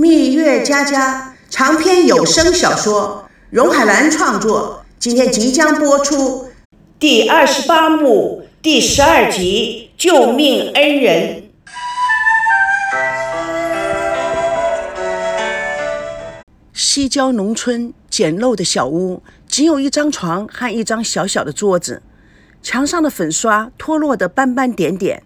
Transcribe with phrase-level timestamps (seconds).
[0.00, 6.48] 蜜月佳佳长篇有声小说，荣海兰创作，今天即将播出
[6.98, 11.42] 第二十八幕第十二集《救命恩人》。
[16.72, 22.02] 西郊农村简陋的小屋，仅有一张床和一张小小的桌子，
[22.62, 25.22] 墙上的粉刷脱落的斑斑点点。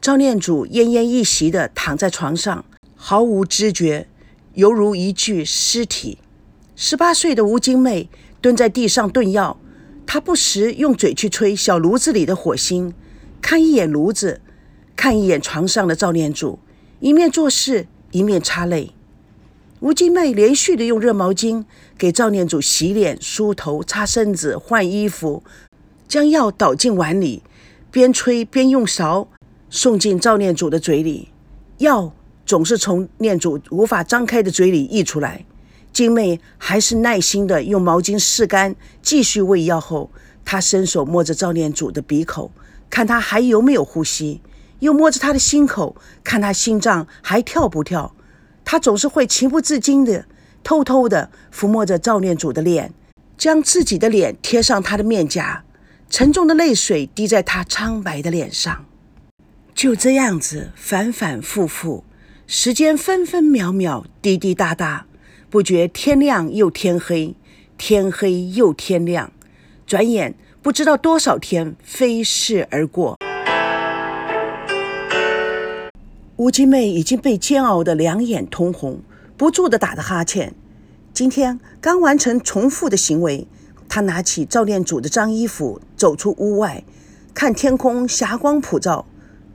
[0.00, 2.64] 赵念祖奄奄一息地躺在床上。
[3.02, 4.06] 毫无知觉，
[4.52, 6.18] 犹如一具尸体。
[6.76, 8.10] 十八岁的吴金妹
[8.42, 9.58] 蹲在地上炖药，
[10.04, 12.92] 她不时用嘴去吹小炉子里的火星，
[13.40, 14.42] 看一眼炉子，
[14.94, 16.58] 看一眼床上的赵念祖，
[17.00, 18.92] 一面做事一面擦泪。
[19.80, 21.64] 吴金妹连续的用热毛巾
[21.96, 25.42] 给赵念祖洗脸、梳头、擦身子、换衣服，
[26.06, 27.42] 将药倒进碗里，
[27.90, 29.28] 边吹边用勺
[29.70, 31.30] 送进赵念祖的嘴里，
[31.78, 32.12] 药。
[32.50, 35.44] 总是从念祖无法张开的嘴里溢出来。
[35.92, 40.10] 金妹还是耐心地用毛巾拭干，继续喂药后，
[40.44, 42.50] 她伸手摸着赵念祖的鼻口，
[42.90, 44.40] 看他还有没有呼吸；
[44.80, 48.16] 又摸着他的心口，看他心脏还跳不跳。
[48.64, 50.24] 她总是会情不自禁地
[50.64, 52.92] 偷偷地抚摸着赵念祖的脸，
[53.38, 55.62] 将自己的脸贴上他的面颊，
[56.08, 58.84] 沉重的泪水滴在他苍白的脸上。
[59.72, 62.02] 就这样子，反反复复。
[62.52, 65.06] 时间分分秒秒，滴滴答答，
[65.48, 67.36] 不觉天亮又天黑，
[67.78, 69.30] 天黑又天亮，
[69.86, 73.16] 转眼不知道多少天飞逝而过。
[76.34, 79.00] 吴金妹已经被煎熬的两眼通红，
[79.36, 80.52] 不住地打着哈欠。
[81.14, 83.46] 今天刚完成重复的行为，
[83.88, 86.82] 她拿起赵念组的脏衣服，走出屋外，
[87.32, 89.06] 看天空霞光普照，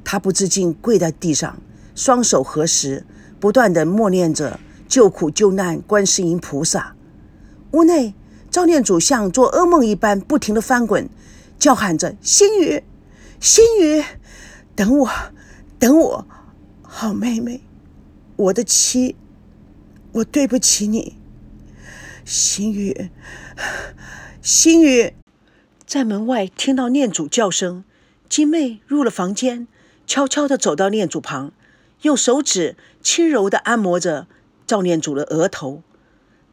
[0.06, 1.58] 她不自禁跪在地上。
[1.96, 3.06] 双手合十，
[3.40, 6.94] 不断的默念着救苦救难观世音菩萨。
[7.72, 8.14] 屋内，
[8.52, 11.10] 赵念祖像做噩梦一般，不停的翻滚，
[11.58, 12.84] 叫喊着：“心雨，
[13.40, 14.04] 心雨，
[14.76, 15.10] 等我，
[15.80, 16.28] 等我，
[16.84, 17.62] 好妹妹，
[18.36, 19.16] 我的妻，
[20.12, 21.18] 我对不起你。”
[22.26, 23.12] 心雨，
[24.42, 25.14] 心雨，
[25.86, 27.84] 在门外听到念祖叫声，
[28.28, 29.68] 金妹入了房间，
[30.08, 31.54] 悄悄的走到念祖旁。
[32.02, 34.28] 用手指轻柔地按摩着
[34.68, 35.84] 赵念祖的额头，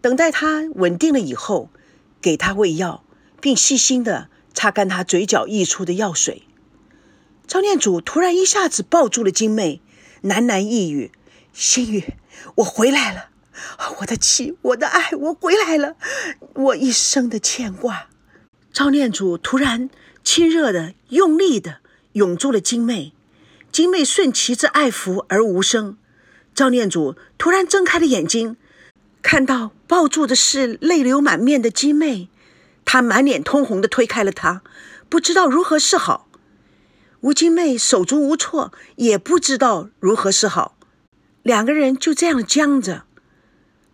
[0.01, 1.71] 等待他稳定了以后，
[2.21, 3.05] 给他喂药，
[3.41, 6.43] 并细心地擦干他嘴角溢出的药水。
[7.47, 9.81] 赵念祖突然一下子抱住了金妹，
[10.23, 11.11] 喃喃一语
[11.53, 12.15] ：“心雨，
[12.57, 13.31] 我回来了，
[13.99, 15.97] 我的妻，我的爱，我回来了，
[16.55, 18.09] 我一生的牵挂。”
[18.73, 19.91] 赵念祖突然
[20.25, 21.81] 亲热的、用力的
[22.13, 23.13] 拥住了金妹。
[23.73, 25.97] 金妹顺其之爱抚而无声。
[26.55, 28.59] 赵念祖突然睁开了眼睛，
[29.23, 32.29] 看到抱住的是泪流满面的金妹，
[32.85, 34.63] 他满脸通红的推开了她，
[35.09, 36.29] 不知道如何是好。
[37.23, 40.77] 吴金妹手足无措，也不知道如何是好。
[41.43, 43.05] 两个人就这样僵着。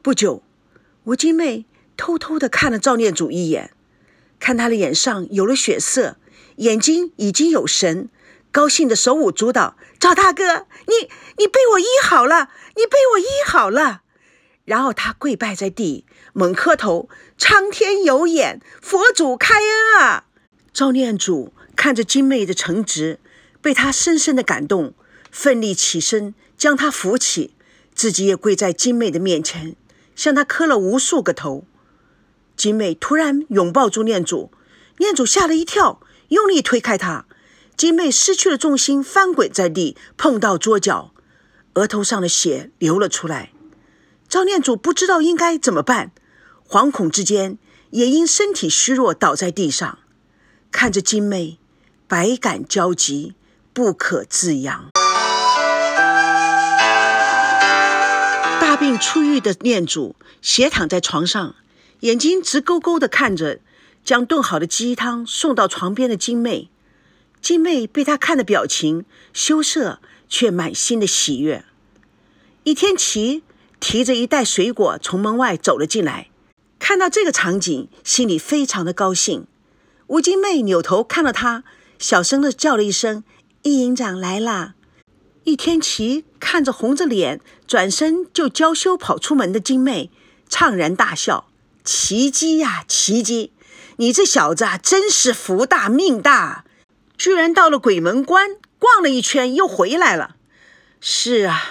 [0.02, 0.42] 不久，
[1.04, 3.70] 吴金妹偷偷的看了赵念祖一眼，
[4.40, 6.16] 看他的脸上有了血色，
[6.56, 8.08] 眼睛已经有神。
[8.50, 14.02] 高兴的手舞足蹈，赵大哥，你你被我医好了，你被我医好了。
[14.64, 20.24] 然后他跪拜在地，猛磕头：“苍天有眼，佛祖开恩啊！”
[20.74, 23.18] 赵念祖看着金妹的诚挚，
[23.62, 24.94] 被他深深的感动，
[25.30, 27.54] 奋力起身将她扶起，
[27.94, 29.74] 自己也跪在金妹的面前，
[30.14, 31.64] 向她磕了无数个头。
[32.56, 34.50] 金妹突然拥抱住念祖，
[34.98, 37.24] 念祖吓了一跳，用力推开他。
[37.78, 41.12] 金妹失去了重心，翻滚在地，碰到桌角，
[41.74, 43.52] 额头上的血流了出来。
[44.28, 46.10] 赵念祖不知道应该怎么办，
[46.68, 47.56] 惶恐之间
[47.90, 50.00] 也因身体虚弱倒在地上，
[50.72, 51.60] 看着金妹，
[52.08, 53.34] 百感交集，
[53.72, 54.88] 不可自扬。
[58.60, 61.54] 大病初愈的念祖斜躺在床上，
[62.00, 63.60] 眼睛直勾勾地看着
[64.04, 66.70] 将炖好的鸡汤送到床边的金妹。
[67.40, 71.64] 金妹被他看的表情羞涩，却满心的喜悦。
[72.64, 73.42] 尹天琪
[73.80, 76.28] 提着一袋水果从门外走了进来，
[76.78, 79.46] 看到这个场景，心里非常的高兴。
[80.08, 81.64] 吴金妹扭头看到他，
[81.98, 83.24] 小声的叫了一声
[83.62, 84.74] ：“易营长来啦！”
[85.44, 90.10] 易天琪看着红着脸转身就娇羞跑出门的金妹，
[90.50, 91.48] 怅然大笑
[91.84, 93.52] ：“奇迹呀，奇迹！
[93.96, 96.66] 你这小子啊，真是福大命大。”
[97.18, 100.36] 居然到了鬼门关逛了一圈又回来了。
[101.00, 101.64] 是啊，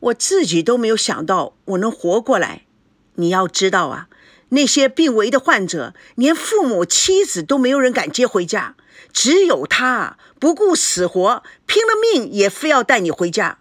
[0.00, 2.66] 我自己都没有想到我能活过来。
[3.14, 4.08] 你要知道啊，
[4.50, 8.74] 那些病危的患者，连父母、妻子都没有人敢接回家，
[9.12, 13.58] 只有他不顾死活，拼了命也非要带你回家。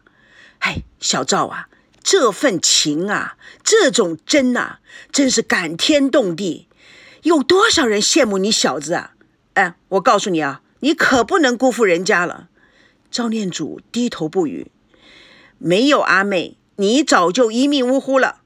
[0.59, 1.69] 哎，小赵啊，
[2.03, 4.79] 这份情啊，这种真啊，
[5.11, 6.67] 真是感天动地。
[7.21, 9.13] 有多少人羡慕你小子啊？
[9.53, 12.47] 哎，我告诉你啊，你可不能辜负人家了。
[13.09, 14.67] 赵念祖低头不语。
[15.57, 18.41] 没有阿妹，你早就一命呜呼了。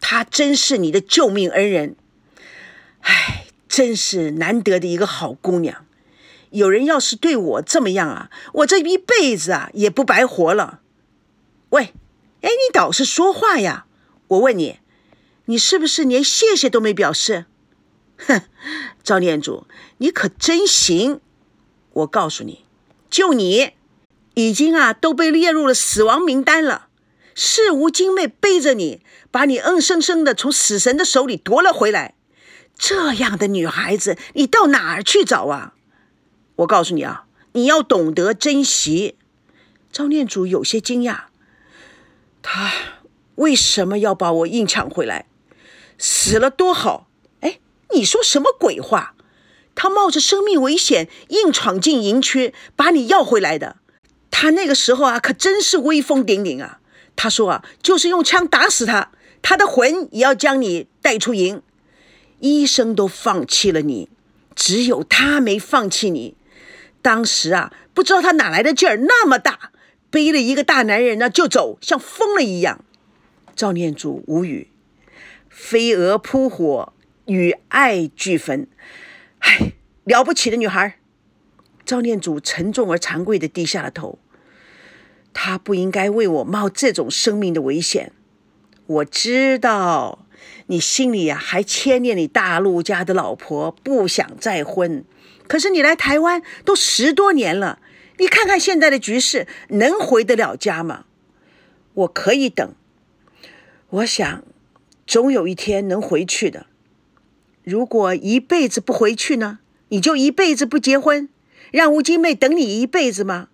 [0.00, 1.94] 她真是你的救命恩人。
[3.02, 5.86] 哎，真是难得的一个好姑娘。
[6.50, 10.80] 有人要是对我这么样啊，我这一辈子啊也不白活了。
[11.68, 11.94] 喂，
[12.40, 13.86] 哎，你倒是说话呀！
[14.26, 14.80] 我问你，
[15.44, 17.46] 你是不是连谢谢都没表示？
[18.18, 18.42] 哼，
[19.04, 19.68] 赵念祖，
[19.98, 21.20] 你可真行！
[21.94, 22.64] 我告诉你，
[23.08, 23.70] 就你，
[24.34, 26.88] 已经啊都被列入了死亡名单了。
[27.34, 29.00] 事无精妹背着你，
[29.30, 32.14] 把你硬生生的从死神的手里夺了回来。
[32.76, 35.74] 这样的女孩子，你到哪儿去找啊？
[36.56, 39.16] 我告诉你啊，你要懂得珍惜。
[39.92, 41.26] 赵念祖有些惊讶，
[42.42, 42.72] 他
[43.36, 45.26] 为什么要把我硬抢回来？
[45.96, 47.08] 死了多好。
[47.40, 49.13] 哎你说什么鬼话？
[49.74, 53.76] 他冒着生命危险硬闯进营区，把你要回来的。
[54.30, 56.80] 他那个时候啊，可真是威风凛凛啊！
[57.16, 59.10] 他说啊，就是用枪打死他，
[59.42, 61.62] 他的魂也要将你带出营。
[62.40, 64.08] 医生都放弃了你，
[64.54, 66.36] 只有他没放弃你。
[67.02, 69.70] 当时啊，不知道他哪来的劲儿那么大，
[70.10, 72.84] 背了一个大男人呢就走，像疯了一样。
[73.56, 74.70] 赵念祖无语，
[75.48, 76.92] 飞蛾扑火。
[77.26, 78.66] 与爱俱焚，
[79.44, 79.72] 唉，
[80.04, 80.98] 了不起的女孩。
[81.84, 84.18] 赵念祖沉重而惭愧的低下了头。
[85.34, 88.12] 他不应该为我冒这种生命的危险。
[88.86, 90.26] 我知道
[90.66, 95.04] 你心里呀还牵念你大陆家的老婆，不想再婚。
[95.46, 97.80] 可是你来台湾都十多年了，
[98.18, 101.04] 你看看现在的局势，能回得了家吗？
[101.92, 102.74] 我可以等。
[103.90, 104.42] 我想，
[105.06, 106.66] 总有一天能回去的。
[107.64, 109.58] 如果一辈子不回去呢？
[109.88, 111.28] 你就一辈子不结婚，
[111.70, 113.48] 让吴金妹等你一辈子吗？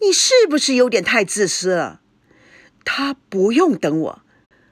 [0.00, 2.00] 你是不是有点太自私了？
[2.84, 4.22] 她不用等我。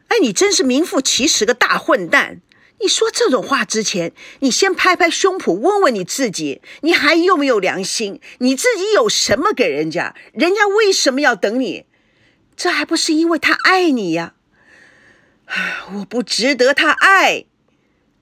[0.09, 2.41] 哎，你真是名副其实的大混蛋！
[2.81, 8.21] 你说这种话之前，你先拍拍胸脯问问你自己，你还有没有良心？
[8.39, 10.15] 你自己有什么给人家？
[10.33, 11.87] 人家为什么要等你？
[12.57, 14.35] 这还不是因为他爱你呀？
[15.95, 17.47] 我不值得他爱。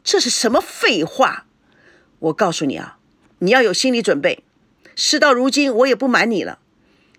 [0.07, 1.47] 这是什么废话？
[2.21, 2.97] 我告诉你啊，
[3.41, 4.45] 你要有心理准备。
[4.95, 6.61] 事到如今，我也不瞒你了。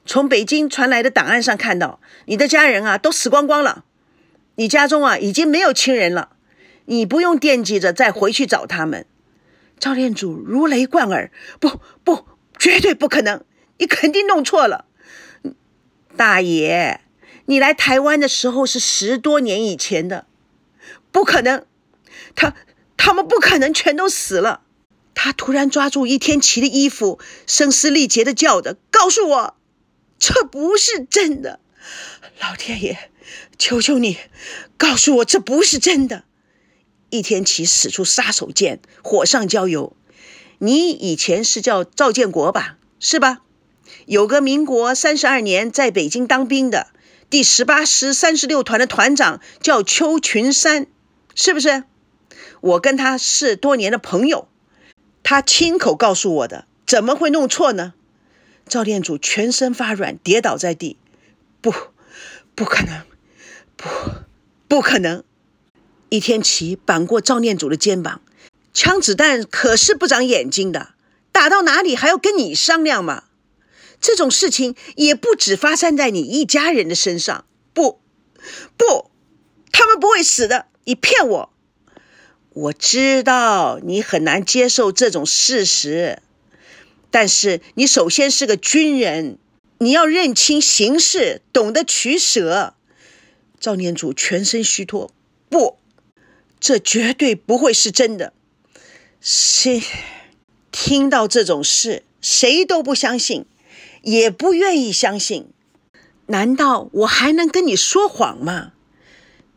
[0.06, 3.84] 从北京传来的档案上看到，你的家人啊都死光光了，
[4.56, 6.30] 你家中啊已经没有亲人了。
[6.86, 9.06] 你不用惦记着再回去找他们。
[9.78, 11.30] 赵念祖如雷贯耳
[11.60, 12.26] ：“不不，
[12.58, 13.44] 绝对不可能！
[13.80, 14.86] 你肯定弄错了。
[16.16, 17.02] 大爷，
[17.48, 20.26] 你来台湾的时候是十多年以前的，
[21.12, 21.66] 不可能。
[22.34, 22.56] 他。”
[22.98, 24.62] 他们不可能全都死了。
[25.14, 29.56] 他突然抓住易天琪的衣服，声嘶力竭的叫着：“告诉我，
[30.20, 31.60] 这不是真的！
[32.40, 33.10] 老天爷，
[33.58, 34.18] 求求你，
[34.78, 36.26] 告诉我这不是真的！”
[37.10, 39.96] 易天琪使出杀手锏，火上浇油
[40.60, 42.78] ：“你以前是叫赵建国吧？
[43.00, 43.40] 是吧？
[44.06, 46.88] 有个民国三十二年在北京当兵的
[47.30, 50.86] 第十八师三十六团的团长叫邱群山，
[51.34, 51.86] 是不是？”
[52.62, 54.48] 我跟他是多年的朋友，
[55.24, 57.94] 他亲口告诉我的，怎么会弄错呢？
[58.68, 60.98] 赵店主全身发软，跌倒在地。
[61.62, 61.74] 不，
[62.56, 63.04] 不可能，
[63.76, 63.88] 不，
[64.68, 65.24] 不可能！
[66.10, 68.22] 易天琪扳过赵念祖的肩膀，
[68.74, 70.94] 枪子弹可是不长眼睛的，
[71.32, 73.26] 打到哪里还要跟你商量吗？
[74.00, 77.46] 这种事情也不止发生在你一家人的身上。
[77.74, 78.00] 不，
[78.78, 79.12] 不，
[79.72, 81.54] 他们不会死的，你骗我！
[82.58, 86.24] 我知道你很难接受这种事实，
[87.12, 89.38] 但是你首先是个军人，
[89.78, 92.74] 你要认清形势，懂得取舍。
[93.60, 95.12] 赵念祖全身虚脱，
[95.50, 95.78] 不，
[96.60, 98.34] 这绝对不会是真的。
[99.22, 99.84] 谁
[100.72, 103.46] 听到这种事，谁都不相信，
[104.02, 105.48] 也不愿意相信。
[106.26, 108.74] 难道我还能跟你说谎吗？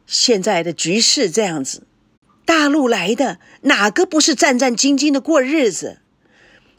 [0.07, 1.85] 现在的局势这样子。
[2.50, 6.00] 大陆来的哪个不是战战兢兢的过日子？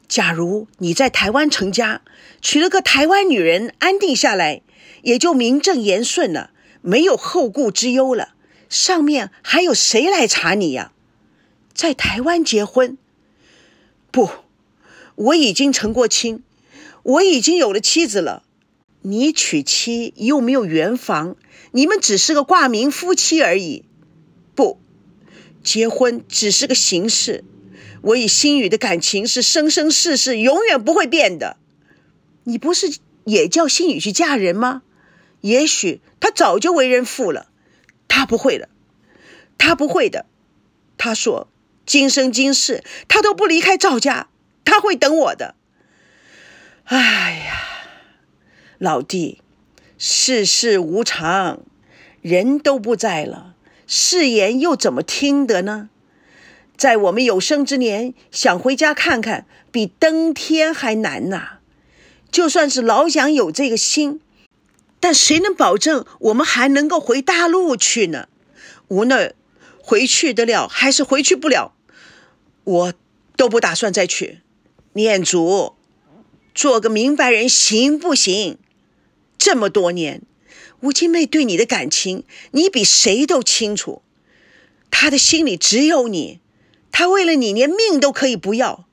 [0.06, 2.02] 假如你在台湾成家，
[2.42, 4.64] 娶了个台湾女人，安定下来，
[5.02, 6.52] 也就名正言顺了，
[6.82, 8.34] 没有后顾之忧了，
[8.68, 10.92] 上面还有谁来查你呀？
[11.74, 12.98] 在台湾结婚？
[14.12, 14.30] 不，
[15.16, 16.44] 我已经成过亲，
[17.04, 18.44] 我已经有了妻子了。
[19.04, 21.38] 你娶妻又没有圆房，
[21.72, 23.86] 你们只是个挂名夫妻而已。
[24.54, 24.82] 不，
[25.64, 27.44] 结婚只是个形式。
[28.02, 31.58] 我与心雨的感情是生生世世永远不会变的。
[32.46, 34.82] 你不是也叫心雨去嫁人吗？
[35.42, 37.48] 也许他早就为人妇了。
[38.08, 38.70] 他不会的，
[39.58, 40.26] 他不会的。
[40.98, 41.48] 他说
[41.86, 44.30] 今生今世他都不离开赵家，
[44.66, 45.56] 他会等我的。
[46.86, 47.56] 哎呀！
[48.78, 49.42] 老弟，
[49.98, 51.62] 世事无常，
[52.22, 53.51] 人都不在了，
[53.94, 55.90] 誓言又怎么听得呢？
[56.78, 61.60] 在我们有生之年，想回家看看，比登天还难呐！
[62.32, 64.22] 就算是老蒋有这个心，
[65.02, 68.30] 但谁能保证我们还能够回大陆去呢？
[68.88, 69.36] 无论
[69.84, 71.74] 回去得了还是回去不了，
[72.64, 72.94] 我
[73.36, 74.40] 都不打算再去。
[74.94, 75.76] 念祖，
[76.56, 78.58] 做个明白人行不行？
[79.38, 80.22] 这么多年，
[80.82, 84.02] 吴金妹对你的感情，你比谁都清楚。
[84.90, 86.40] 她的心里只有你，
[86.92, 88.88] 她为了你连命都可以不要。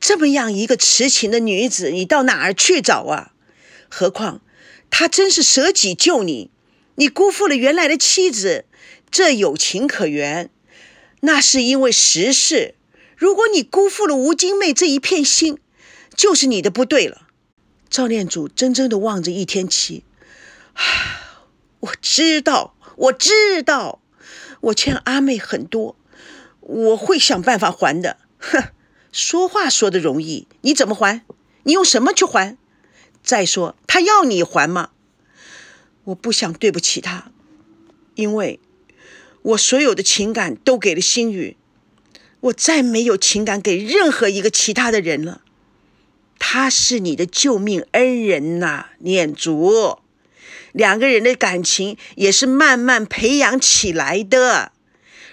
[0.00, 3.32] 这么样一个痴情的女子，你到哪儿去找啊？
[3.88, 4.42] 何况
[4.90, 6.50] 她真是舍己救你，
[6.96, 8.64] 你辜负了原来的妻子，
[9.10, 10.50] 这有情可原，
[11.20, 12.74] 那是因为时事。
[13.16, 15.58] 如果你辜负了吴金妹这一片心，
[16.14, 17.22] 就是你的不对了。
[17.90, 20.04] 赵念祖怔怔地望着易天琪，
[21.80, 24.00] 我知道，我知道，
[24.60, 25.96] 我欠阿妹很多，
[26.60, 28.18] 我会想办法还的。
[28.38, 28.72] 哼，
[29.12, 31.24] 说话说的容易，你怎么还？
[31.64, 32.56] 你用什么去还？
[33.22, 34.90] 再说，他要你还吗？
[36.04, 37.30] 我不想对不起他，
[38.14, 38.58] 因为
[39.42, 41.56] 我所有的情感都给了心雨，
[42.40, 45.42] 我再没有情感给任何一个其他的人了。
[46.38, 49.98] 他是你的救命恩人呐，念祖。
[50.78, 54.70] 两个人的感情也是慢慢培养起来的。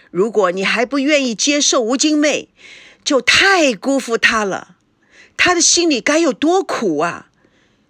[0.09, 2.49] 如果你还不愿意接受吴金妹，
[3.03, 4.77] 就太辜负她了。
[5.37, 7.29] 她的心里该有多苦啊！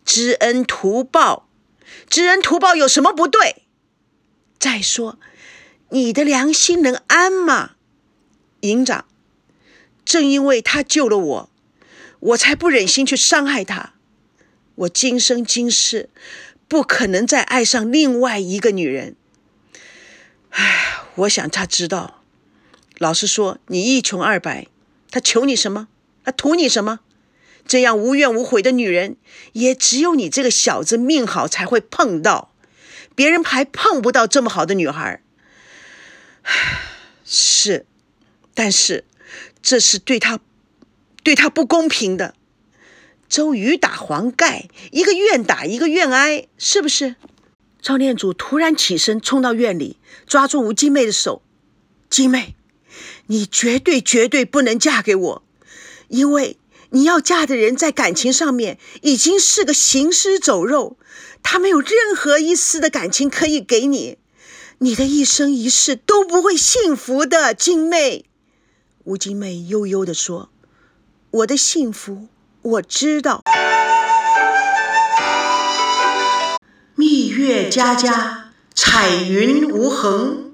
[0.04, 1.48] 知恩图报，
[2.10, 3.64] 知恩图报有什么不对？
[4.60, 5.18] 再说，
[5.92, 7.76] 你的良心能安吗？
[8.60, 9.06] 营长，
[10.04, 11.50] 正因为他救了我。
[12.20, 13.94] 我才不忍心去伤害他，
[14.76, 16.10] 我今生今世
[16.68, 19.16] 不可能再爱上另外一个女人。
[20.50, 22.22] 唉，我想他知道。
[22.98, 24.68] 老实说，你一穷二白，
[25.12, 25.88] 他求你什么？
[26.24, 27.02] 他图你什么？
[27.68, 29.18] 这样无怨无悔的女人，
[29.54, 32.54] 也只有你这个小子命好才会碰到，
[33.16, 35.22] 别人还碰不到这么好的女孩。
[37.26, 37.86] 是，
[38.54, 39.04] 但是
[39.62, 40.40] 这是对他。
[41.24, 42.36] 对他不公平的，
[43.28, 47.16] 周瑜打黄盖，一个愿打，一个愿挨，是不是？
[47.82, 51.42] 赵念祖突然起身，冲到院里，抓住吴金妹的手
[52.10, 52.56] ：“金妹，
[53.28, 55.44] 你绝对绝对不能嫁给我，
[56.08, 56.58] 因为
[56.92, 60.98] 你要嫁的人在感情上面已经是个行尸走肉，
[61.44, 64.18] 他没有任何一丝的感情可以给你，
[64.80, 68.26] 你的一生一世都不会幸福的。”金妹，
[69.04, 70.52] 吴金妹悠悠地说。
[71.32, 72.30] 我的幸福，
[72.66, 73.44] 我知道。
[76.96, 80.54] 蜜月佳佳，彩云无痕。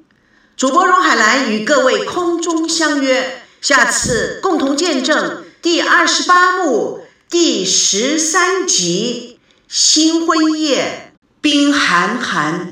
[0.58, 9.40] 主播荣海兰与各位空中相约，下次共同见证第二十八幕第十三集
[9.70, 12.70] 《新婚夜》，冰寒寒。